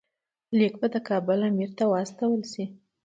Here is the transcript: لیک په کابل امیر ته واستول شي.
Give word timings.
لیک 0.57 0.73
په 0.81 0.87
کابل 1.07 1.39
امیر 1.49 1.69
ته 1.77 1.83
واستول 1.93 2.41
شي. 2.51 2.65